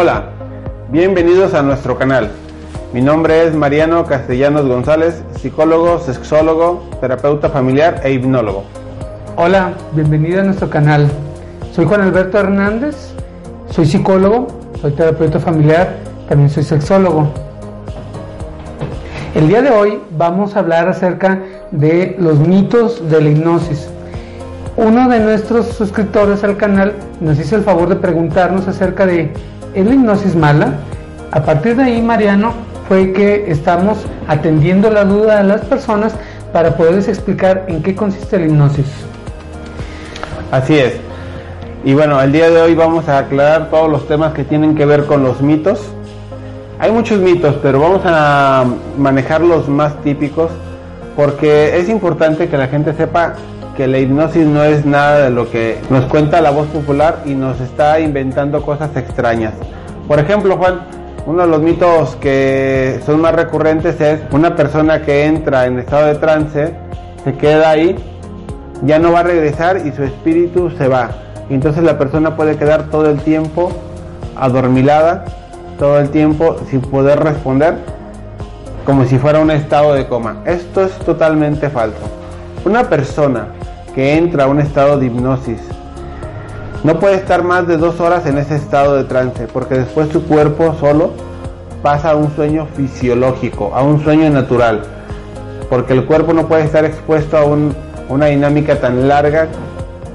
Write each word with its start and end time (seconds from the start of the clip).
Hola, 0.00 0.30
bienvenidos 0.88 1.52
a 1.52 1.60
nuestro 1.60 1.98
canal. 1.98 2.30
Mi 2.94 3.02
nombre 3.02 3.46
es 3.46 3.54
Mariano 3.54 4.06
Castellanos 4.06 4.66
González, 4.66 5.22
psicólogo, 5.38 5.98
sexólogo, 5.98 6.88
terapeuta 7.02 7.50
familiar 7.50 8.00
e 8.02 8.12
hipnólogo. 8.12 8.64
Hola, 9.36 9.74
bienvenido 9.92 10.40
a 10.40 10.44
nuestro 10.44 10.70
canal. 10.70 11.06
Soy 11.74 11.84
Juan 11.84 12.00
Alberto 12.00 12.38
Hernández, 12.38 13.12
soy 13.68 13.84
psicólogo, 13.84 14.46
soy 14.80 14.92
terapeuta 14.92 15.38
familiar, 15.38 15.96
también 16.30 16.48
soy 16.48 16.62
sexólogo. 16.62 17.28
El 19.34 19.48
día 19.48 19.60
de 19.60 19.68
hoy 19.68 20.00
vamos 20.16 20.56
a 20.56 20.60
hablar 20.60 20.88
acerca 20.88 21.42
de 21.72 22.16
los 22.18 22.38
mitos 22.38 23.06
de 23.10 23.20
la 23.20 23.28
hipnosis. 23.28 23.90
Uno 24.78 25.10
de 25.10 25.20
nuestros 25.20 25.66
suscriptores 25.66 26.42
al 26.42 26.56
canal 26.56 26.94
nos 27.20 27.38
hizo 27.38 27.54
el 27.54 27.64
favor 27.64 27.90
de 27.90 27.96
preguntarnos 27.96 28.66
acerca 28.66 29.04
de 29.04 29.30
¿es 29.74 29.86
la 29.86 29.94
hipnosis 29.94 30.34
mala? 30.34 30.74
A 31.32 31.42
partir 31.42 31.76
de 31.76 31.84
ahí, 31.84 32.02
Mariano, 32.02 32.52
fue 32.88 33.12
que 33.12 33.50
estamos 33.50 33.98
atendiendo 34.26 34.90
la 34.90 35.04
duda 35.04 35.42
de 35.42 35.44
las 35.44 35.60
personas 35.62 36.14
para 36.52 36.76
poderles 36.76 37.08
explicar 37.08 37.64
en 37.68 37.82
qué 37.82 37.94
consiste 37.94 38.38
la 38.38 38.46
hipnosis. 38.46 38.86
Así 40.50 40.76
es. 40.78 40.94
Y 41.84 41.94
bueno, 41.94 42.20
el 42.20 42.32
día 42.32 42.50
de 42.50 42.60
hoy 42.60 42.74
vamos 42.74 43.08
a 43.08 43.18
aclarar 43.18 43.70
todos 43.70 43.90
los 43.90 44.06
temas 44.08 44.34
que 44.34 44.44
tienen 44.44 44.74
que 44.74 44.84
ver 44.84 45.06
con 45.06 45.22
los 45.22 45.40
mitos. 45.40 45.80
Hay 46.78 46.90
muchos 46.90 47.20
mitos, 47.20 47.56
pero 47.62 47.80
vamos 47.80 48.02
a 48.04 48.64
manejar 48.98 49.40
los 49.40 49.68
más 49.68 49.94
típicos 50.02 50.50
porque 51.16 51.78
es 51.78 51.88
importante 51.88 52.48
que 52.48 52.56
la 52.56 52.68
gente 52.68 52.92
sepa 52.94 53.34
que 53.80 53.86
la 53.86 53.98
hipnosis 53.98 54.44
no 54.44 54.62
es 54.62 54.84
nada 54.84 55.24
de 55.24 55.30
lo 55.30 55.50
que 55.50 55.78
nos 55.88 56.04
cuenta 56.04 56.42
la 56.42 56.50
voz 56.50 56.68
popular 56.68 57.22
y 57.24 57.30
nos 57.30 57.58
está 57.62 57.98
inventando 57.98 58.60
cosas 58.60 58.94
extrañas. 58.94 59.54
Por 60.06 60.18
ejemplo, 60.18 60.58
Juan, 60.58 60.80
uno 61.24 61.44
de 61.44 61.48
los 61.48 61.62
mitos 61.62 62.14
que 62.16 63.00
son 63.06 63.22
más 63.22 63.34
recurrentes 63.34 63.98
es 63.98 64.20
una 64.32 64.54
persona 64.54 65.00
que 65.00 65.24
entra 65.24 65.64
en 65.64 65.78
estado 65.78 66.08
de 66.08 66.16
trance, 66.16 66.74
se 67.24 67.32
queda 67.38 67.70
ahí, 67.70 67.96
ya 68.82 68.98
no 68.98 69.12
va 69.12 69.20
a 69.20 69.22
regresar 69.22 69.78
y 69.78 69.92
su 69.92 70.04
espíritu 70.04 70.70
se 70.76 70.86
va. 70.86 71.12
Entonces 71.48 71.82
la 71.82 71.96
persona 71.96 72.36
puede 72.36 72.58
quedar 72.58 72.90
todo 72.90 73.08
el 73.08 73.18
tiempo 73.22 73.72
adormilada, 74.36 75.24
todo 75.78 76.00
el 76.00 76.10
tiempo 76.10 76.58
sin 76.68 76.82
poder 76.82 77.18
responder, 77.20 77.78
como 78.84 79.06
si 79.06 79.16
fuera 79.16 79.38
un 79.38 79.50
estado 79.50 79.94
de 79.94 80.06
coma. 80.06 80.42
Esto 80.44 80.84
es 80.84 80.92
totalmente 80.98 81.70
falso. 81.70 81.96
Una 82.66 82.84
persona 82.84 83.46
que 83.94 84.16
entra 84.16 84.44
a 84.44 84.46
un 84.46 84.60
estado 84.60 84.98
de 84.98 85.06
hipnosis. 85.06 85.60
No 86.82 86.98
puede 86.98 87.16
estar 87.16 87.42
más 87.42 87.66
de 87.66 87.76
dos 87.76 88.00
horas 88.00 88.26
en 88.26 88.38
ese 88.38 88.56
estado 88.56 88.96
de 88.96 89.04
trance, 89.04 89.46
porque 89.52 89.74
después 89.74 90.08
su 90.10 90.24
cuerpo 90.24 90.74
solo 90.80 91.10
pasa 91.82 92.12
a 92.12 92.16
un 92.16 92.34
sueño 92.34 92.66
fisiológico, 92.74 93.72
a 93.74 93.82
un 93.82 94.02
sueño 94.02 94.30
natural, 94.30 94.82
porque 95.68 95.92
el 95.92 96.04
cuerpo 96.04 96.32
no 96.32 96.48
puede 96.48 96.64
estar 96.64 96.84
expuesto 96.84 97.36
a 97.36 97.44
una 97.44 98.26
dinámica 98.26 98.80
tan 98.80 99.08
larga 99.08 99.48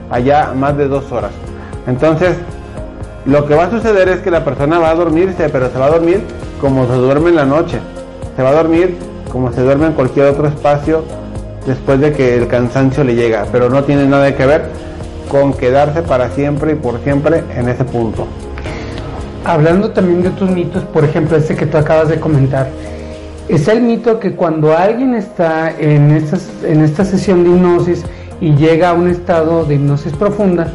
allá 0.10 0.54
más 0.56 0.76
de 0.78 0.88
dos 0.88 1.12
horas. 1.12 1.32
Entonces, 1.88 2.36
lo 3.26 3.46
que 3.48 3.56
va 3.56 3.66
a 3.66 3.72
suceder 3.72 4.08
es 4.10 4.20
que 4.20 4.32
la 4.32 4.44
persona 4.44 4.80
va 4.80 4.90
a 4.90 4.96
dormirse, 4.96 5.50
pero 5.50 5.70
se 5.70 5.78
va 5.78 5.86
a 5.86 5.92
dormir 5.92 6.24
como 6.62 6.86
se 6.88 6.94
duerme 6.94 7.30
en 7.30 7.36
la 7.36 7.46
noche. 7.46 7.80
Se 8.36 8.44
va 8.44 8.50
a 8.50 8.54
dormir 8.54 8.98
como 9.32 9.52
se 9.52 9.62
duerme 9.62 9.88
en 9.88 9.94
cualquier 9.94 10.28
otro 10.28 10.48
espacio 10.48 11.04
después 11.66 12.00
de 12.00 12.12
que 12.14 12.36
el 12.36 12.48
cansancio 12.48 13.04
le 13.04 13.16
llega, 13.16 13.46
pero 13.52 13.70
no 13.70 13.84
tiene 13.84 14.06
nada 14.06 14.36
que 14.36 14.46
ver 14.46 14.70
con 15.30 15.54
quedarse 15.54 16.02
para 16.02 16.30
siempre 16.30 16.74
y 16.74 16.76
por 16.76 17.00
siempre 17.00 17.44
en 17.56 17.70
ese 17.70 17.84
punto. 17.84 18.28
Hablando 19.44 19.92
también 19.92 20.24
de 20.24 20.30
otros 20.30 20.50
mitos, 20.50 20.84
por 20.84 21.04
ejemplo, 21.04 21.38
este 21.38 21.56
que 21.56 21.66
tú 21.66 21.78
acabas 21.78 22.10
de 22.10 22.20
comentar, 22.20 22.68
es 23.48 23.68
el 23.68 23.82
mito 23.82 24.20
que 24.20 24.34
cuando 24.34 24.76
alguien 24.76 25.14
está 25.14 25.72
en, 25.78 26.12
estas, 26.12 26.50
en 26.64 26.82
esta 26.82 27.06
sesión 27.06 27.44
de 27.44 27.52
hipnosis 27.52 28.04
y 28.42 28.56
llega 28.56 28.90
a 28.90 28.94
un 28.94 29.08
estado 29.08 29.66
de 29.66 29.76
hipnosis 29.76 30.14
profunda, 30.14 30.68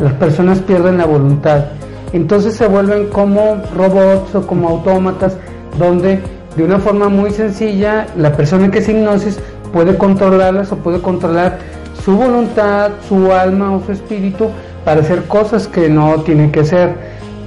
las 0.00 0.12
personas 0.14 0.58
pierden 0.58 0.98
la 0.98 1.06
voluntad. 1.06 1.66
Entonces 2.12 2.54
se 2.54 2.66
vuelven 2.66 3.08
como 3.08 3.62
robots 3.76 4.34
o 4.34 4.46
como 4.46 4.68
autómatas, 4.70 5.36
donde 5.78 6.20
de 6.56 6.64
una 6.64 6.78
forma 6.78 7.08
muy 7.08 7.30
sencilla 7.30 8.06
la 8.16 8.32
persona 8.32 8.70
que 8.70 8.78
es 8.78 8.88
hipnosis 8.88 9.38
puede 9.76 9.98
controlarlas 9.98 10.72
o 10.72 10.76
puede 10.76 11.02
controlar 11.02 11.58
su 12.02 12.16
voluntad, 12.16 12.92
su 13.10 13.30
alma 13.30 13.72
o 13.72 13.82
su 13.84 13.92
espíritu 13.92 14.48
para 14.86 15.02
hacer 15.02 15.24
cosas 15.24 15.68
que 15.68 15.90
no 15.90 16.22
tienen 16.22 16.50
que 16.50 16.60
hacer. 16.60 16.94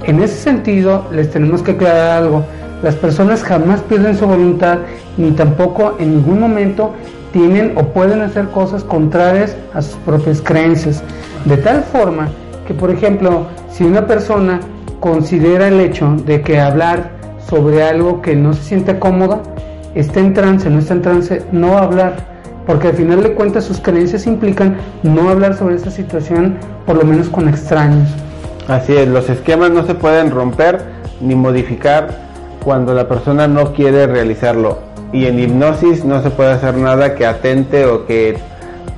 En 0.04 0.22
ese 0.22 0.36
sentido, 0.36 1.06
les 1.10 1.28
tenemos 1.28 1.60
que 1.60 1.72
aclarar 1.72 2.22
algo. 2.22 2.44
Las 2.84 2.94
personas 2.94 3.42
jamás 3.42 3.80
pierden 3.80 4.16
su 4.16 4.28
voluntad 4.28 4.78
ni 5.16 5.32
tampoco 5.32 5.96
en 5.98 6.18
ningún 6.18 6.38
momento 6.38 6.92
tienen 7.32 7.76
o 7.76 7.82
pueden 7.82 8.20
hacer 8.20 8.46
cosas 8.50 8.84
contrarias 8.84 9.56
a 9.74 9.82
sus 9.82 9.96
propias 9.96 10.40
creencias. 10.40 11.02
De 11.46 11.56
tal 11.56 11.82
forma 11.82 12.28
que, 12.64 12.74
por 12.74 12.92
ejemplo, 12.92 13.46
si 13.72 13.82
una 13.82 14.06
persona 14.06 14.60
considera 15.00 15.66
el 15.66 15.80
hecho 15.80 16.14
de 16.26 16.42
que 16.42 16.60
hablar 16.60 17.10
sobre 17.48 17.82
algo 17.82 18.22
que 18.22 18.36
no 18.36 18.52
se 18.52 18.62
siente 18.62 19.00
cómoda, 19.00 19.42
está 19.94 20.20
en 20.20 20.34
trance, 20.34 20.68
no 20.70 20.78
está 20.78 20.94
en 20.94 21.02
trance, 21.02 21.42
no 21.52 21.78
hablar, 21.78 22.14
porque 22.66 22.88
al 22.88 22.94
final 22.94 23.22
de 23.22 23.34
cuentas 23.34 23.64
sus 23.64 23.80
creencias 23.80 24.26
implican 24.26 24.76
no 25.02 25.28
hablar 25.28 25.56
sobre 25.56 25.76
esa 25.76 25.90
situación, 25.90 26.56
por 26.86 26.96
lo 26.96 27.04
menos 27.04 27.28
con 27.28 27.48
extraños. 27.48 28.08
Así 28.68 28.96
es, 28.96 29.08
los 29.08 29.28
esquemas 29.28 29.70
no 29.70 29.84
se 29.84 29.94
pueden 29.94 30.30
romper 30.30 30.80
ni 31.20 31.34
modificar 31.34 32.08
cuando 32.62 32.94
la 32.94 33.08
persona 33.08 33.48
no 33.48 33.72
quiere 33.72 34.06
realizarlo. 34.06 34.78
Y 35.12 35.26
en 35.26 35.40
hipnosis 35.40 36.04
no 36.04 36.22
se 36.22 36.30
puede 36.30 36.52
hacer 36.52 36.76
nada 36.76 37.14
que 37.16 37.26
atente 37.26 37.86
o 37.86 38.06
que 38.06 38.38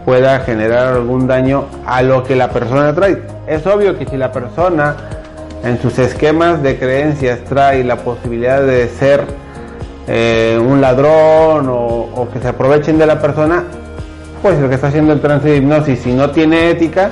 pueda 0.05 0.41
generar 0.41 0.95
algún 0.95 1.27
daño 1.27 1.67
a 1.87 2.03
lo 2.03 2.23
que 2.25 2.37
la 2.37 2.51
persona 2.51 2.95
trae. 2.95 3.23
Es 3.47 3.67
obvio 3.67 3.97
que 3.97 4.05
si 4.05 4.17
la 4.17 4.33
persona 4.33 4.97
en 5.65 5.81
sus 5.81 5.99
esquemas 5.99 6.63
de 6.63 6.79
creencias 6.79 7.41
trae 7.45 7.85
la 7.85 7.97
posibilidad 7.97 8.63
de 8.63 8.89
ser 8.89 9.25
eh, 10.07 10.59
un 10.61 10.81
ladrón 10.81 11.69
o, 11.69 12.29
que 12.33 12.41
se 12.41 12.49
aprovechen 12.49 12.99
de 12.99 13.07
la 13.07 13.21
persona, 13.21 13.65
pues 14.43 14.59
lo 14.59 14.69
que 14.69 14.75
está 14.75 14.89
haciendo 14.89 15.13
el 15.13 15.21
trance 15.21 15.49
de 15.49 15.57
hipnosis, 15.59 16.01
si 16.01 16.13
no 16.13 16.31
tiene 16.31 16.71
ética, 16.71 17.11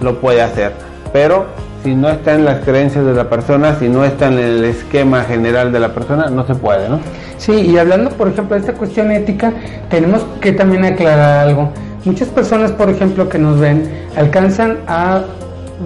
lo 0.00 0.20
puede 0.20 0.42
hacer. 0.42 0.72
Pero 1.12 1.46
si 1.82 1.94
no 1.94 2.08
está 2.08 2.34
en 2.34 2.44
las 2.44 2.64
creencias 2.64 3.04
de 3.04 3.14
la 3.14 3.28
persona, 3.28 3.76
si 3.78 3.88
no 3.88 4.04
está 4.04 4.28
en 4.28 4.38
el 4.38 4.64
esquema 4.64 5.24
general 5.24 5.72
de 5.72 5.80
la 5.80 5.92
persona, 5.92 6.28
no 6.30 6.46
se 6.46 6.54
puede, 6.54 6.88
¿no? 6.88 7.00
Sí, 7.36 7.52
y 7.52 7.78
hablando, 7.78 8.10
por 8.10 8.28
ejemplo, 8.28 8.54
de 8.54 8.60
esta 8.60 8.74
cuestión 8.74 9.10
ética, 9.10 9.52
tenemos 9.88 10.22
que 10.40 10.52
también 10.52 10.84
aclarar 10.84 11.48
algo. 11.48 11.70
Muchas 12.04 12.28
personas, 12.28 12.72
por 12.72 12.88
ejemplo, 12.90 13.28
que 13.28 13.38
nos 13.38 13.58
ven, 13.58 13.90
alcanzan 14.16 14.78
a 14.86 15.22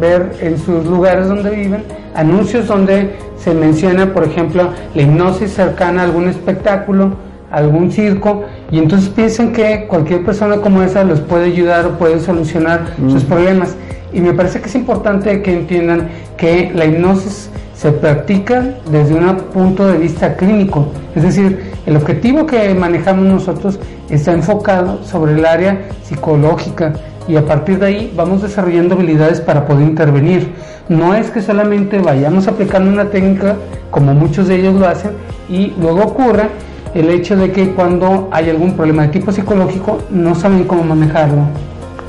ver 0.00 0.32
en 0.41 0.59
sus 0.59 0.84
lugares 0.84 1.28
donde 1.28 1.50
viven 1.50 1.84
anuncios 2.14 2.66
donde 2.66 3.16
se 3.38 3.52
menciona, 3.54 4.12
por 4.12 4.25
ejemplo, 4.25 4.70
la 4.94 5.02
hipnosis 5.02 5.52
cercana 5.52 6.02
a 6.02 6.04
algún 6.04 6.28
espectáculo, 6.28 7.12
algún 7.50 7.91
circo, 7.91 8.44
y 8.70 8.78
entonces 8.78 9.08
piensan 9.10 9.52
que 9.52 9.86
cualquier 9.86 10.25
persona 10.25 10.56
como 10.56 10.82
esa 10.82 11.04
los 11.04 11.20
puede 11.20 11.47
ayudar 11.47 11.86
o 11.86 11.98
puede 11.98 12.20
solucionar 12.20 12.86
sus 13.08 13.25
mm. 13.25 13.26
problemas. 13.26 13.76
Y 14.12 14.20
me 14.20 14.32
parece 14.32 14.60
que 14.60 14.69
es 14.69 14.75
importante 14.75 15.42
que 15.42 15.52
entiendan 15.52 16.08
que 16.36 16.70
la 16.75 16.86
hipnosis 16.86 17.50
se 17.75 17.92
practica 17.92 18.76
desde 18.91 19.14
un 19.14 19.36
punto 19.52 19.87
de 19.87 19.99
vista 19.99 20.37
clínico, 20.37 20.87
es 21.14 21.22
decir, 21.22 21.75
el 21.87 21.96
objetivo 21.96 22.46
que 22.46 22.72
manejamos 22.75 23.26
nosotros 23.26 23.78
está 24.08 24.32
enfocado 24.32 25.05
sobre 25.05 25.32
el 25.32 25.44
área 25.44 25.82
psicológica 26.02 26.94
y 27.28 27.37
a 27.37 27.44
partir 27.44 27.78
de 27.78 27.87
ahí 27.87 28.12
vamos 28.16 28.43
desarrollando 28.43 28.94
habilidades 28.94 29.40
para 29.40 29.66
poder 29.66 29.87
intervenir. 29.87 30.52
No 30.88 31.14
es 31.14 31.31
que 31.31 31.40
solamente 31.40 31.98
vayamos 31.98 32.46
aplicando 32.46 32.90
una 32.90 33.06
técnica 33.06 33.56
como 33.90 34.12
muchos 34.12 34.48
de 34.48 34.56
ellos 34.56 34.75
lo 34.75 34.86
hacen 34.86 35.12
y 35.48 35.72
luego 35.81 36.02
ocurre 36.02 36.48
el 36.94 37.08
hecho 37.08 37.36
de 37.36 37.52
que 37.52 37.70
cuando 37.70 38.28
hay 38.31 38.50
algún 38.50 38.76
problema 38.76 39.02
de 39.02 39.08
tipo 39.08 39.32
psicológico 39.32 40.00
no 40.10 40.34
saben 40.34 40.64
cómo 40.64 40.84
manejarlo. 40.84 41.42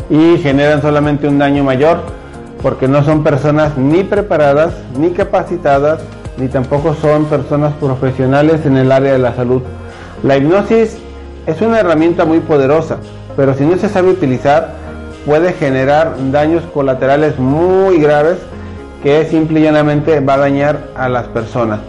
Y 0.10 0.38
generan 0.39 0.81
solamente 0.81 1.25
un 1.25 1.39
daño 1.39 1.63
mayor 1.63 2.00
porque 2.62 2.89
no 2.89 3.01
son 3.04 3.24
personas 3.24 3.77
ni 3.77 4.04
preparadas, 4.04 4.74
ni 5.00 5.12
capacitadas, 5.12 6.01
ni 6.38 6.50
tampoco 6.50 6.95
son 6.95 7.25
personas 7.25 7.74
profesionales 7.75 8.66
en 8.66 8.75
el 8.75 8.92
área 8.92 9.13
de 9.13 9.19
la 9.19 9.33
salud. 9.36 9.62
La 10.21 10.36
hipnosis 10.36 10.98
es 11.45 11.62
una 11.62 11.80
herramienta 11.80 12.25
muy 12.25 12.42
poderosa, 12.42 12.98
pero 13.38 13.54
si 13.54 13.63
no 13.63 13.78
se 13.78 13.88
sabe 13.88 14.10
utilizar, 14.10 14.74
puede 15.25 15.54
generar 15.54 16.16
daños 16.31 16.63
colaterales 16.74 17.39
muy 17.39 18.00
graves 18.00 18.38
que 19.06 19.24
simple 19.25 19.60
y 19.60 19.63
llanamente 19.63 20.19
va 20.19 20.34
a 20.34 20.38
dañar 20.38 20.88
a 20.96 21.07
las 21.10 21.28
personas. 21.28 21.80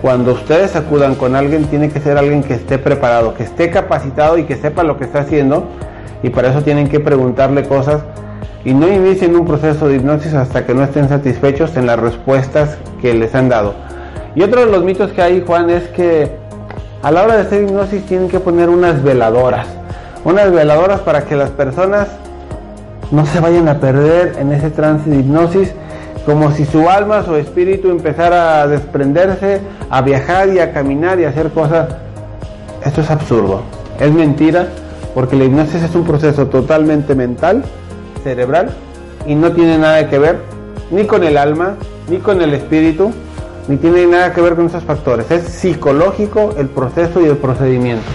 Cuando 0.00 0.34
ustedes 0.34 0.76
acudan 0.76 1.16
con 1.16 1.34
alguien, 1.34 1.64
tiene 1.64 1.88
que 1.88 1.98
ser 1.98 2.16
alguien 2.16 2.44
que 2.44 2.54
esté 2.54 2.78
preparado, 2.78 3.34
que 3.34 3.42
esté 3.42 3.70
capacitado 3.70 4.38
y 4.38 4.44
que 4.44 4.54
sepa 4.54 4.84
lo 4.84 4.96
que 4.96 5.02
está 5.02 5.22
haciendo. 5.22 5.64
Y 6.22 6.30
para 6.30 6.50
eso 6.50 6.62
tienen 6.62 6.86
que 6.86 7.00
preguntarle 7.00 7.64
cosas 7.64 8.02
y 8.64 8.72
no 8.72 8.86
inicien 8.86 9.34
un 9.34 9.46
proceso 9.46 9.88
de 9.88 9.96
hipnosis 9.96 10.32
hasta 10.32 10.64
que 10.64 10.72
no 10.72 10.84
estén 10.84 11.08
satisfechos 11.08 11.76
en 11.76 11.86
las 11.86 11.98
respuestas 11.98 12.78
que 13.02 13.14
les 13.14 13.34
han 13.34 13.48
dado. 13.48 13.74
Y 14.36 14.42
otro 14.44 14.64
de 14.64 14.70
los 14.70 14.84
mitos 14.84 15.10
que 15.10 15.22
hay, 15.22 15.42
Juan, 15.44 15.70
es 15.70 15.88
que 15.88 16.30
a 17.02 17.10
la 17.10 17.24
hora 17.24 17.34
de 17.34 17.42
hacer 17.42 17.64
hipnosis 17.64 18.06
tienen 18.06 18.28
que 18.28 18.38
poner 18.38 18.68
unas 18.68 19.02
veladoras. 19.02 19.66
Unas 20.22 20.52
veladoras 20.52 21.00
para 21.00 21.24
que 21.24 21.34
las 21.34 21.50
personas 21.50 22.06
no 23.10 23.26
se 23.26 23.40
vayan 23.40 23.66
a 23.66 23.80
perder 23.80 24.36
en 24.38 24.52
ese 24.52 24.70
trance 24.70 25.10
de 25.10 25.16
hipnosis, 25.16 25.74
como 26.26 26.52
si 26.52 26.64
su 26.64 26.88
alma, 26.88 27.24
su 27.24 27.34
espíritu 27.36 27.90
empezara 27.90 28.62
a 28.62 28.66
desprenderse, 28.66 29.60
a 29.88 30.02
viajar 30.02 30.48
y 30.50 30.58
a 30.58 30.72
caminar 30.72 31.18
y 31.20 31.24
a 31.24 31.30
hacer 31.30 31.50
cosas. 31.50 31.88
Esto 32.84 33.00
es 33.00 33.10
absurdo, 33.10 33.62
es 33.98 34.12
mentira, 34.12 34.68
porque 35.14 35.36
la 35.36 35.44
hipnosis 35.44 35.82
es 35.82 35.94
un 35.94 36.04
proceso 36.04 36.46
totalmente 36.46 37.14
mental, 37.14 37.64
cerebral, 38.22 38.70
y 39.26 39.34
no 39.34 39.52
tiene 39.52 39.78
nada 39.78 40.08
que 40.08 40.18
ver 40.18 40.38
ni 40.90 41.04
con 41.04 41.24
el 41.24 41.36
alma, 41.36 41.76
ni 42.08 42.18
con 42.18 42.40
el 42.42 42.54
espíritu, 42.54 43.12
ni 43.68 43.76
tiene 43.76 44.06
nada 44.06 44.32
que 44.32 44.40
ver 44.40 44.54
con 44.56 44.66
esos 44.66 44.82
factores. 44.84 45.30
Es 45.30 45.42
psicológico 45.44 46.54
el 46.58 46.68
proceso 46.68 47.20
y 47.20 47.24
el 47.26 47.36
procedimiento. 47.36 48.06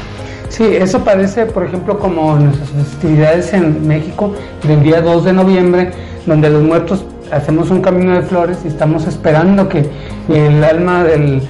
Sí, 0.49 0.63
eso 0.75 0.99
parece, 0.99 1.45
por 1.45 1.65
ejemplo, 1.65 1.97
como 1.99 2.35
nuestras 2.37 2.69
festividades 2.69 3.53
en 3.53 3.87
México 3.87 4.33
del 4.67 4.83
día 4.83 5.01
2 5.01 5.25
de 5.25 5.33
noviembre, 5.33 5.91
donde 6.25 6.49
los 6.49 6.63
muertos 6.63 7.05
hacemos 7.31 7.71
un 7.71 7.81
camino 7.81 8.13
de 8.13 8.21
flores 8.21 8.59
y 8.65 8.67
estamos 8.67 9.07
esperando 9.07 9.69
que 9.69 9.85
el 10.29 10.63
alma 10.63 11.03
del, 11.03 11.41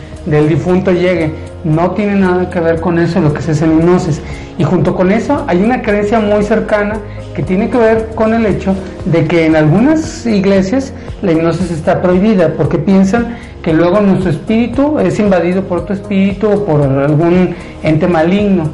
difunto 0.47 0.91
llegue. 0.91 1.33
No 1.63 1.91
tiene 1.91 2.15
nada 2.15 2.49
que 2.49 2.59
ver 2.59 2.79
con 2.79 2.99
eso 2.99 3.19
lo 3.19 3.33
que 3.33 3.39
hace 3.39 3.65
en 3.65 3.79
hipnosis. 3.79 4.21
Y 4.57 4.63
junto 4.63 4.95
con 4.95 5.11
eso 5.11 5.43
hay 5.47 5.63
una 5.63 5.81
creencia 5.81 6.19
muy 6.19 6.43
cercana 6.43 6.97
que 7.35 7.43
tiene 7.43 7.69
que 7.69 7.77
ver 7.77 8.09
con 8.15 8.33
el 8.33 8.45
hecho 8.45 8.75
de 9.05 9.25
que 9.25 9.45
en 9.45 9.55
algunas 9.55 10.25
iglesias 10.25 10.93
la 11.21 11.31
hipnosis 11.31 11.71
está 11.71 12.01
prohibida 12.01 12.53
porque 12.55 12.77
piensan 12.77 13.35
que 13.61 13.73
luego 13.73 13.99
nuestro 13.99 14.29
espíritu 14.29 14.99
es 14.99 15.19
invadido 15.19 15.63
por 15.63 15.79
otro 15.79 15.95
espíritu 15.95 16.49
o 16.49 16.65
por 16.65 16.81
algún 16.81 17.55
ente 17.83 18.07
maligno. 18.07 18.69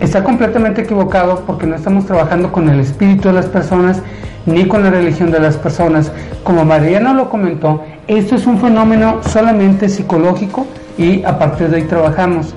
Está 0.00 0.22
completamente 0.22 0.82
equivocado 0.82 1.42
porque 1.46 1.66
no 1.66 1.74
estamos 1.74 2.06
trabajando 2.06 2.52
con 2.52 2.68
el 2.68 2.78
espíritu 2.78 3.28
de 3.28 3.34
las 3.34 3.46
personas 3.46 4.02
ni 4.48 4.66
con 4.66 4.82
la 4.82 4.90
religión 4.90 5.30
de 5.30 5.40
las 5.40 5.56
personas. 5.56 6.10
Como 6.42 6.64
Mariana 6.64 7.12
lo 7.12 7.30
comentó, 7.30 7.82
esto 8.06 8.34
es 8.34 8.46
un 8.46 8.58
fenómeno 8.58 9.20
solamente 9.22 9.88
psicológico 9.88 10.66
y 10.96 11.22
a 11.24 11.38
partir 11.38 11.68
de 11.68 11.76
ahí 11.76 11.82
trabajamos. 11.84 12.54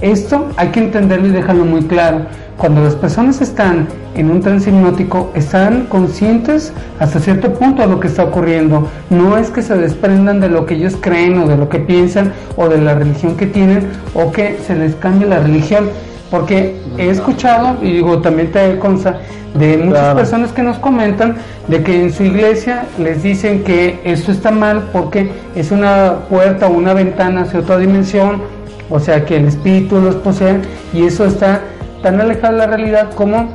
Esto 0.00 0.48
hay 0.56 0.68
que 0.68 0.80
entenderlo 0.80 1.28
y 1.28 1.30
dejarlo 1.30 1.64
muy 1.64 1.82
claro. 1.82 2.26
Cuando 2.58 2.82
las 2.82 2.94
personas 2.94 3.42
están 3.42 3.86
en 4.14 4.30
un 4.30 4.40
trance 4.40 4.70
hipnótico, 4.70 5.30
están 5.34 5.86
conscientes 5.86 6.72
hasta 6.98 7.20
cierto 7.20 7.52
punto 7.52 7.82
de 7.82 7.88
lo 7.88 8.00
que 8.00 8.08
está 8.08 8.24
ocurriendo. 8.24 8.88
No 9.10 9.36
es 9.36 9.50
que 9.50 9.60
se 9.60 9.76
desprendan 9.76 10.40
de 10.40 10.48
lo 10.48 10.64
que 10.64 10.74
ellos 10.74 10.96
creen 10.98 11.38
o 11.38 11.46
de 11.46 11.58
lo 11.58 11.68
que 11.68 11.78
piensan 11.78 12.32
o 12.56 12.68
de 12.68 12.80
la 12.80 12.94
religión 12.94 13.36
que 13.36 13.46
tienen 13.46 13.86
o 14.14 14.32
que 14.32 14.58
se 14.66 14.74
les 14.74 14.94
cambie 14.94 15.28
la 15.28 15.40
religión. 15.40 15.90
Porque 16.30 16.76
he 16.98 17.08
escuchado, 17.08 17.76
y 17.82 17.92
digo, 17.92 18.18
también 18.20 18.50
te 18.50 18.78
consta, 18.78 19.20
de 19.58 19.78
muchas 19.78 20.14
personas 20.14 20.52
que 20.52 20.62
nos 20.62 20.78
comentan 20.78 21.36
de 21.68 21.82
que 21.82 22.02
en 22.02 22.12
su 22.12 22.24
iglesia 22.24 22.84
les 22.98 23.22
dicen 23.22 23.64
que 23.64 24.00
esto 24.04 24.32
está 24.32 24.50
mal 24.50 24.90
porque 24.92 25.30
es 25.54 25.70
una 25.70 26.16
puerta 26.28 26.66
o 26.68 26.72
una 26.72 26.92
ventana 26.92 27.42
hacia 27.42 27.60
otra 27.60 27.78
dimensión, 27.78 28.42
o 28.90 29.00
sea 29.00 29.24
que 29.24 29.36
el 29.36 29.46
espíritu 29.46 30.00
los 30.00 30.16
posee 30.16 30.60
y 30.92 31.04
eso 31.04 31.24
está 31.24 31.62
tan 32.02 32.20
alejado 32.20 32.54
de 32.54 32.58
la 32.58 32.66
realidad 32.66 33.10
como 33.14 33.48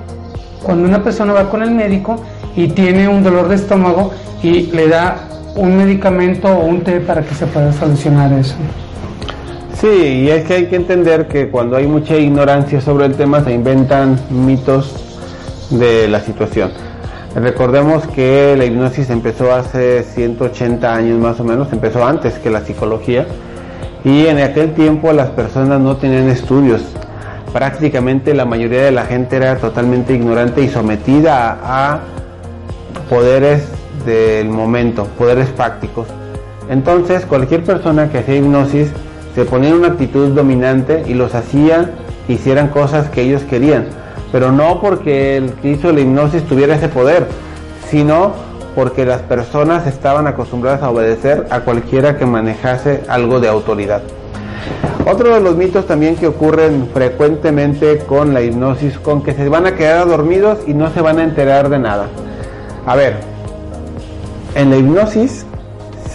cuando 0.64 0.88
una 0.88 1.04
persona 1.04 1.34
va 1.34 1.50
con 1.50 1.62
el 1.62 1.72
médico 1.72 2.22
y 2.56 2.68
tiene 2.70 3.08
un 3.08 3.24
dolor 3.24 3.48
de 3.48 3.56
estómago 3.56 4.12
y 4.44 4.64
le 4.72 4.88
da 4.88 5.28
un 5.56 5.78
medicamento 5.78 6.48
o 6.48 6.66
un 6.66 6.82
té 6.82 7.00
para 7.00 7.22
que 7.22 7.36
se 7.36 7.46
pueda 7.46 7.72
solucionar 7.74 8.32
eso. 8.34 8.56
Sí, 9.82 9.88
y 9.88 10.30
es 10.30 10.44
que 10.46 10.54
hay 10.54 10.66
que 10.68 10.76
entender 10.76 11.28
que 11.28 11.50
cuando 11.50 11.76
hay 11.76 11.88
mucha 11.88 12.16
ignorancia 12.16 12.80
sobre 12.82 13.08
el 13.08 13.16
tema 13.16 13.44
se 13.44 13.52
inventan 13.52 14.16
mitos 14.30 14.94
de 15.72 16.08
la 16.08 16.20
situación. 16.22 16.70
Recordemos 17.34 18.06
que 18.06 18.54
la 18.56 18.66
hipnosis 18.66 19.10
empezó 19.10 19.52
hace 19.52 20.04
180 20.04 20.94
años 20.94 21.20
más 21.20 21.40
o 21.40 21.44
menos, 21.44 21.74
empezó 21.74 22.06
antes 22.06 22.36
que 22.36 22.52
la 22.52 22.62
psicología 22.62 23.26
y 24.04 24.28
en 24.28 24.38
aquel 24.38 24.76
tiempo 24.76 25.12
las 25.14 25.32
personas 25.32 25.82
no 25.82 25.98
tenían 25.98 26.30
estudios. 26.30 26.84
Prácticamente 27.52 28.36
la 28.36 28.46
mayoría 28.46 28.84
de 28.84 28.92
la 28.92 29.06
gente 29.06 29.38
era 29.38 29.58
totalmente 29.58 30.14
ignorante 30.14 30.62
y 30.62 30.68
sometida 30.68 31.58
a, 31.64 32.02
poderes 33.10 33.68
del 34.06 34.48
momento, 34.48 35.06
poderes 35.18 35.50
fácticos. 35.50 36.06
Entonces 36.70 37.26
cualquier 37.26 37.64
persona 37.64 38.12
que 38.12 38.20
hacía 38.20 38.36
hipnosis 38.36 38.92
se 39.36 39.46
ponía 39.46 39.70
en 39.70 39.76
una 39.76 39.88
actitud 39.90 40.30
dominante 40.30 41.04
y 41.08 41.14
los 41.14 41.36
hacía 41.36 41.92
que 42.28 42.34
hicieran 42.34 42.70
cosas 42.70 43.10
que 43.10 43.22
ellos 43.22 43.44
querían 43.44 44.02
pero 44.32 44.52
no 44.52 44.80
porque 44.80 45.38
el 45.38 45.54
que 45.54 45.72
hizo 45.72 45.92
la 45.92 46.00
hipnosis 46.00 46.44
tuviera 46.44 46.76
ese 46.76 46.88
poder, 46.88 47.28
sino 47.90 48.34
porque 48.76 49.06
las 49.06 49.22
personas 49.22 49.86
estaban 49.88 50.28
acostumbradas 50.28 50.82
a 50.82 50.90
obedecer 50.90 51.48
a 51.50 51.62
cualquiera 51.62 52.18
que 52.18 52.26
manejase 52.26 53.04
algo 53.10 53.40
de 53.42 53.50
autoridad. 53.50 54.02
Otro 55.06 55.34
de 55.34 55.42
los 55.42 55.56
mitos 55.56 55.88
también 55.88 56.16
que 56.16 56.28
ocurren 56.28 56.88
frecuentemente 56.94 58.00
con 58.00 58.34
la 58.34 58.42
hipnosis, 58.42 58.98
con 59.00 59.24
que 59.24 59.34
se 59.34 59.50
van 59.50 59.66
a 59.66 59.76
quedar 59.76 60.08
dormidos 60.08 60.60
y 60.68 60.74
no 60.74 60.92
se 60.92 61.02
van 61.02 61.20
a 61.20 61.24
enterar 61.24 61.70
de 61.70 61.80
nada. 61.80 62.08
A 62.86 62.96
ver, 62.96 63.18
en 64.56 64.70
la 64.70 64.78
hipnosis 64.78 65.46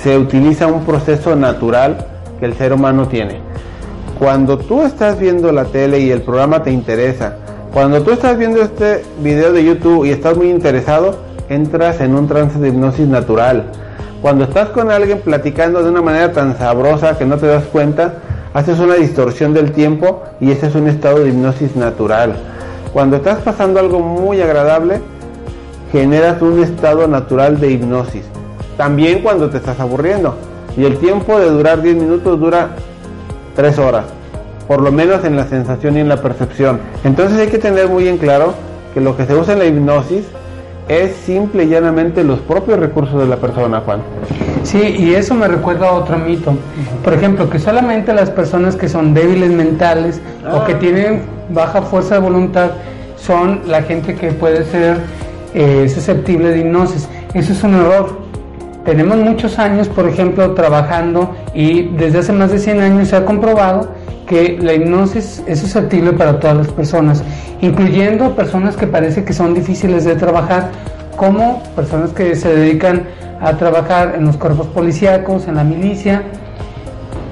se 0.03 0.17
utiliza 0.17 0.67
un 0.69 0.85
proceso 0.85 1.37
natural 1.37 2.07
que 2.39 2.47
el 2.47 2.55
ser 2.55 2.73
humano 2.73 3.09
tiene. 3.09 3.41
Cuando 4.19 4.59
tú 4.59 4.83
estás 4.83 5.19
viendo 5.19 5.53
la 5.53 5.65
tele 5.65 6.01
y 6.01 6.11
el 6.11 6.23
programa 6.23 6.63
te 6.63 6.71
interesa, 6.71 7.37
cuando 7.73 8.03
tú 8.03 8.11
estás 8.11 8.39
viendo 8.39 8.63
este 8.63 9.05
video 9.23 9.53
de 9.53 9.65
YouTube 9.65 10.07
y 10.07 10.11
estás 10.11 10.37
muy 10.37 10.49
interesado, 10.49 11.19
entras 11.49 12.01
en 12.01 12.15
un 12.15 12.27
trance 12.27 12.59
de 12.59 12.69
hipnosis 12.69 13.07
natural. 13.07 13.65
Cuando 14.23 14.45
estás 14.45 14.71
con 14.71 14.91
alguien 14.91 15.21
platicando 15.21 15.83
de 15.83 15.91
una 15.91 16.01
manera 16.01 16.33
tan 16.33 16.57
sabrosa 16.57 17.19
que 17.19 17.27
no 17.27 17.37
te 17.37 17.47
das 17.47 17.65
cuenta, 17.65 18.15
haces 18.55 18.79
una 18.79 18.95
distorsión 18.95 19.53
del 19.53 19.73
tiempo 19.73 20.23
y 20.41 20.51
ese 20.51 20.69
es 20.69 20.75
un 20.75 20.89
estado 20.89 21.19
de 21.19 21.29
hipnosis 21.29 21.77
natural. 21.77 22.37
Cuando 22.93 23.17
estás 23.17 23.41
pasando 23.41 23.79
algo 23.79 24.01
muy 24.01 24.41
agradable, 24.41 25.01
generas 25.93 26.41
un 26.41 26.63
estado 26.63 27.07
natural 27.07 27.61
de 27.61 27.73
hipnosis. 27.73 28.25
También 28.79 29.21
cuando 29.21 29.51
te 29.51 29.59
estás 29.59 29.79
aburriendo. 29.81 30.35
Y 30.77 30.85
el 30.85 30.99
tiempo 30.99 31.39
de 31.39 31.51
durar 31.51 31.83
10 31.83 31.97
minutos 31.97 32.39
dura 32.39 32.71
3 33.55 33.79
horas 33.79 34.05
por 34.67 34.81
lo 34.81 34.93
menos 34.93 35.25
en 35.25 35.37
la 35.37 35.47
sensación 35.47 35.97
y 35.97 36.01
en 36.01 36.09
la 36.09 36.21
percepción. 36.21 36.81
Entonces 37.05 37.39
hay 37.39 37.49
que 37.49 37.59
tener 37.59 37.89
muy 37.89 38.09
en 38.09 38.19
claro 38.19 38.55
que 38.95 39.01
lo 39.01 39.17
que 39.17 39.27
se 39.27 39.35
usa 39.35 39.53
en 39.53 39.59
la 39.61 39.67
hipnosis 39.67 40.25
es 40.89 41.15
simple 41.17 41.65
y 41.65 41.69
llanamente 41.69 42.23
los 42.23 42.39
propios 42.41 42.79
recursos 42.79 43.21
de 43.21 43.27
la 43.27 43.37
persona, 43.37 43.81
Juan. 43.85 44.01
Sí, 44.63 44.79
y 44.99 45.15
eso 45.15 45.35
me 45.35 45.49
recuerda 45.49 45.89
a 45.89 45.93
otro 45.93 46.19
mito. 46.19 46.55
Por 47.03 47.13
ejemplo, 47.13 47.49
que 47.51 47.59
solamente 47.59 48.13
las 48.13 48.31
personas 48.31 48.77
que 48.77 48.89
son 48.89 49.15
débiles 49.15 49.51
mentales 49.51 50.21
o 50.53 50.65
que 50.65 50.73
ah. 50.75 50.79
tienen 50.79 51.23
baja 51.51 51.83
fuerza 51.83 52.17
de 52.17 52.21
voluntad 52.21 52.71
son 53.17 53.63
la 53.67 53.83
gente 53.83 54.15
que 54.15 54.33
puede 54.33 54.65
ser 54.65 54.99
eh, 55.55 55.89
susceptible 55.93 56.51
de 56.51 56.61
hipnosis. 56.61 57.09
Eso 57.35 57.53
es 57.53 57.63
un 57.63 57.75
error. 57.75 58.26
Tenemos 58.87 59.17
muchos 59.17 59.59
años, 59.59 59.89
por 59.89 60.09
ejemplo, 60.09 60.53
trabajando 60.53 61.35
y 61.53 61.89
desde 61.97 62.21
hace 62.21 62.33
más 62.33 62.53
de 62.53 62.61
100 62.61 62.81
años 62.81 63.09
se 63.09 63.17
ha 63.17 63.25
comprobado 63.25 63.91
que 64.29 64.57
la 64.61 64.75
hipnosis 64.75 65.43
es 65.45 65.59
susceptible 65.59 66.13
para 66.13 66.39
todas 66.39 66.57
las 66.57 66.69
personas, 66.69 67.25
incluyendo 67.61 68.37
personas 68.37 68.77
que 68.77 68.87
parece 68.87 69.25
que 69.25 69.33
son 69.33 69.55
difíciles 69.55 70.05
de 70.05 70.15
trabajar, 70.15 70.71
como 71.17 71.65
personas 71.75 72.11
que 72.11 72.37
se 72.37 72.49
dedican 72.55 73.03
a 73.41 73.55
trabajar 73.55 74.15
en 74.17 74.25
los 74.25 74.37
cuerpos 74.37 74.69
policíacos, 74.69 75.49
en 75.49 75.57
la 75.57 75.65
milicia, 75.65 76.23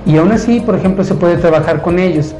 y 0.06 0.16
aún 0.16 0.32
así, 0.32 0.58
por 0.58 0.74
ejemplo, 0.74 1.04
se 1.04 1.14
puede 1.14 1.36
trabajar 1.36 1.82
con 1.82 2.00
ellos. 2.00 2.34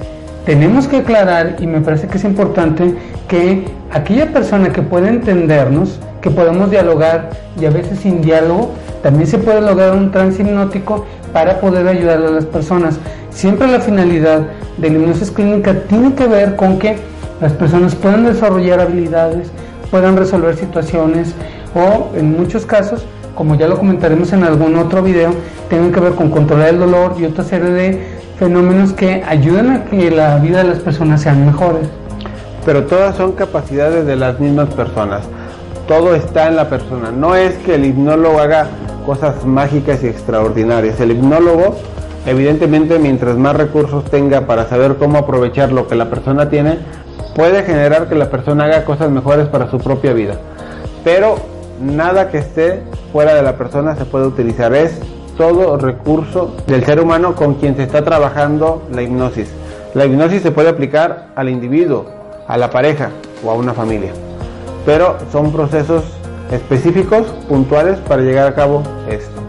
Tenemos 0.44 0.88
que 0.88 0.98
aclarar, 0.98 1.54
y 1.60 1.68
me 1.68 1.80
parece 1.80 2.08
que 2.08 2.18
es 2.18 2.24
importante, 2.24 2.96
que 3.28 3.64
aquella 3.92 4.32
persona 4.32 4.72
que 4.72 4.82
puede 4.82 5.08
entendernos, 5.08 6.00
que 6.24 6.30
podemos 6.30 6.70
dialogar, 6.70 7.28
y 7.60 7.66
a 7.66 7.70
veces 7.70 7.98
sin 7.98 8.22
diálogo, 8.22 8.70
también 9.02 9.26
se 9.26 9.36
puede 9.36 9.60
lograr 9.60 9.92
un 9.92 10.10
trance 10.10 10.40
hipnótico 10.40 11.04
para 11.34 11.60
poder 11.60 11.86
ayudar 11.86 12.16
a 12.16 12.30
las 12.30 12.46
personas. 12.46 12.98
Siempre 13.28 13.68
la 13.68 13.78
finalidad 13.78 14.46
de 14.78 14.88
la 14.88 14.96
hipnosis 14.96 15.30
clínica 15.30 15.74
tiene 15.86 16.14
que 16.14 16.26
ver 16.26 16.56
con 16.56 16.78
que 16.78 16.96
las 17.42 17.52
personas 17.52 17.94
puedan 17.94 18.24
desarrollar 18.24 18.80
habilidades, 18.80 19.48
puedan 19.90 20.16
resolver 20.16 20.56
situaciones 20.56 21.34
o 21.74 22.16
en 22.16 22.34
muchos 22.34 22.64
casos, 22.64 23.04
como 23.34 23.56
ya 23.56 23.68
lo 23.68 23.76
comentaremos 23.76 24.32
en 24.32 24.44
algún 24.44 24.76
otro 24.76 25.02
video, 25.02 25.30
tienen 25.68 25.92
que 25.92 26.00
ver 26.00 26.12
con 26.12 26.30
controlar 26.30 26.70
el 26.70 26.78
dolor 26.78 27.16
y 27.18 27.26
otra 27.26 27.44
serie 27.44 27.68
de 27.68 28.02
fenómenos 28.38 28.94
que 28.94 29.22
ayudan 29.28 29.70
a 29.70 29.84
que 29.84 30.10
la 30.10 30.38
vida 30.38 30.62
de 30.62 30.70
las 30.70 30.78
personas 30.78 31.20
sean 31.20 31.44
mejores. 31.44 31.86
Pero 32.64 32.84
todas 32.84 33.14
son 33.14 33.32
capacidades 33.32 34.06
de 34.06 34.16
las 34.16 34.40
mismas 34.40 34.70
personas. 34.70 35.20
Todo 35.88 36.14
está 36.14 36.48
en 36.48 36.56
la 36.56 36.68
persona. 36.68 37.10
No 37.10 37.36
es 37.36 37.54
que 37.58 37.74
el 37.74 37.84
hipnólogo 37.84 38.38
haga 38.38 38.68
cosas 39.04 39.44
mágicas 39.44 40.02
y 40.02 40.06
extraordinarias. 40.06 41.00
El 41.00 41.12
hipnólogo 41.12 41.76
Evidentemente, 42.26 42.98
mientras 42.98 43.36
más 43.36 43.54
recursos 43.54 44.04
tenga 44.04 44.46
para 44.46 44.66
saber 44.66 44.96
cómo 44.96 45.18
aprovechar 45.18 45.72
lo 45.72 45.86
que 45.86 45.94
la 45.94 46.08
persona 46.08 46.48
tiene, 46.48 46.78
puede 47.36 47.62
generar 47.64 48.08
que 48.08 48.14
la 48.14 48.30
persona 48.30 48.64
haga 48.64 48.84
cosas 48.86 49.10
mejores 49.10 49.46
para 49.48 49.70
su 49.70 49.78
propia 49.78 50.14
vida. 50.14 50.36
Pero 51.04 51.36
nada 51.82 52.30
que 52.30 52.38
esté 52.38 52.82
fuera 53.12 53.34
de 53.34 53.42
la 53.42 53.56
persona 53.58 53.94
se 53.96 54.06
puede 54.06 54.26
utilizar. 54.26 54.72
Es 54.72 54.98
todo 55.36 55.76
recurso 55.76 56.56
del 56.66 56.84
ser 56.86 56.98
humano 56.98 57.34
con 57.34 57.54
quien 57.54 57.76
se 57.76 57.82
está 57.82 58.02
trabajando 58.02 58.82
la 58.90 59.02
hipnosis. 59.02 59.50
La 59.92 60.06
hipnosis 60.06 60.40
se 60.40 60.50
puede 60.50 60.70
aplicar 60.70 61.28
al 61.36 61.50
individuo, 61.50 62.06
a 62.48 62.56
la 62.56 62.70
pareja 62.70 63.10
o 63.44 63.50
a 63.50 63.54
una 63.54 63.74
familia. 63.74 64.12
Pero 64.84 65.16
son 65.32 65.52
procesos 65.52 66.02
específicos, 66.50 67.26
puntuales 67.48 67.98
para 68.00 68.22
llegar 68.22 68.48
a 68.48 68.54
cabo 68.54 68.82
esto. 69.08 69.40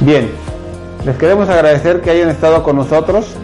Bien, 0.00 0.30
les 1.04 1.16
queremos 1.16 1.48
agradecer 1.48 2.00
que 2.00 2.10
hayan 2.10 2.28
estado 2.28 2.62
con 2.62 2.76
nosotros. 2.76 3.34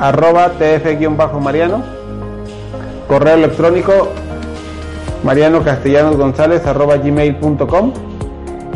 arroba 0.00 0.52
tf-mariano 0.58 1.82
correo 3.06 3.34
electrónico 3.34 4.08
mariano 5.22 5.62
castellanos 5.62 6.16
gonzález 6.16 6.66
arroba 6.66 6.96
gmail.com 6.96 7.92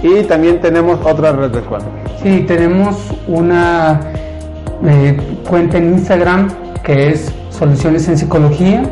y 0.03 0.23
también 0.25 0.61
tenemos 0.61 1.01
otras 1.05 1.35
redes 1.37 1.63
cuando 1.69 1.89
sí 2.23 2.45
tenemos 2.47 2.97
una 3.27 4.01
eh, 4.85 5.17
cuenta 5.49 5.79
en 5.79 5.95
Instagram 5.95 6.49
que 6.83 7.11
es 7.11 7.33
soluciones 7.51 8.09
en 8.09 8.17
psicología. 8.17 8.83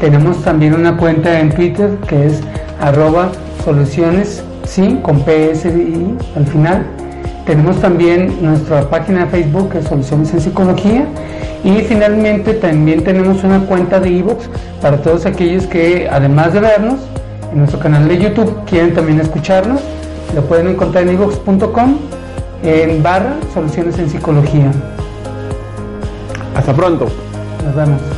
Tenemos 0.00 0.42
también 0.42 0.74
una 0.74 0.96
cuenta 0.96 1.38
en 1.40 1.50
Twitter 1.50 1.96
que 2.08 2.26
es 2.26 2.42
arroba 2.80 3.30
soluciones 3.64 4.42
sí 4.64 4.98
con 5.02 5.20
PSI 5.20 6.16
al 6.36 6.46
final 6.46 6.86
tenemos 7.46 7.80
también 7.80 8.42
nuestra 8.42 8.90
página 8.90 9.24
de 9.24 9.30
Facebook 9.30 9.70
que 9.70 9.78
es 9.78 9.84
Soluciones 9.84 10.34
en 10.34 10.40
Psicología 10.40 11.06
y 11.62 11.80
finalmente 11.82 12.54
también 12.54 13.04
tenemos 13.04 13.42
una 13.44 13.60
cuenta 13.60 14.00
de 14.00 14.18
ebooks 14.18 14.50
para 14.82 15.00
todos 15.00 15.26
aquellos 15.26 15.66
que 15.66 16.08
además 16.10 16.52
de 16.52 16.60
vernos 16.60 17.00
en 17.52 17.58
nuestro 17.58 17.78
canal 17.78 18.08
de 18.08 18.18
YouTube 18.18 18.64
quieren 18.66 18.94
también 18.94 19.20
escucharnos. 19.20 19.80
Lo 20.34 20.42
pueden 20.42 20.68
encontrar 20.68 21.04
en 21.04 21.10
ebooks.com 21.10 21.98
en 22.64 23.02
barra 23.02 23.36
Soluciones 23.54 23.98
en 24.00 24.10
Psicología. 24.10 24.72
Hasta 26.56 26.74
pronto. 26.74 27.06
Nos 27.64 27.76
vemos. 27.76 28.15